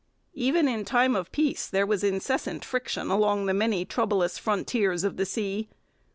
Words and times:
Even 0.33 0.67
in 0.67 0.83
time 0.83 1.15
of 1.15 1.31
peace 1.31 1.67
there 1.67 1.85
was 1.85 2.03
incessant 2.03 2.65
friction 2.65 3.11
along 3.11 3.45
the 3.45 3.53
many 3.53 3.85
troublous 3.85 4.39
frontiers 4.39 5.03
of 5.03 5.15
the 5.15 5.27
sea. 5.27 5.69